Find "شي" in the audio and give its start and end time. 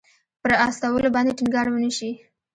1.97-2.11